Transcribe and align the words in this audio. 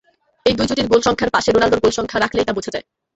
এই 0.45 0.53
দুই 0.57 0.67
জুটির 0.69 0.87
গোলসংখ্যার 0.87 1.33
পাশে 1.35 1.49
রোনালদোর 1.49 1.83
গোলসংখ্যা 1.83 2.19
রাখলেই 2.19 2.47
তা 2.47 2.53
বোঝা 2.57 2.71
যায়। 2.75 2.85